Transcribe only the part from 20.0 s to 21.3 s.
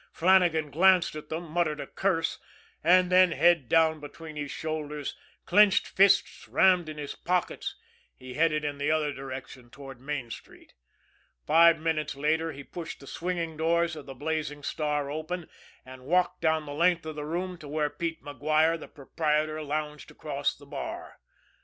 across the bar.